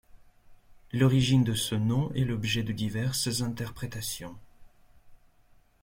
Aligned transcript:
L'origine 0.93 1.43
de 1.43 1.53
ce 1.53 1.75
nom 1.75 2.11
est 2.13 2.23
l'objet 2.25 2.63
de 2.63 2.71
diverses 2.71 3.39
interprétations. 3.41 4.35